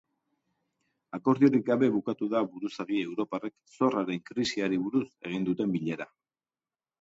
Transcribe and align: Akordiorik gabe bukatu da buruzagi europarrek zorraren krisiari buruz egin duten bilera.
Akordiorik 1.17 1.65
gabe 1.67 1.89
bukatu 1.97 2.29
da 2.31 2.41
buruzagi 2.53 3.03
europarrek 3.09 3.55
zorraren 3.77 4.25
krisiari 4.31 4.81
buruz 4.87 5.05
egin 5.31 5.47
duten 5.51 5.77
bilera. 5.79 6.11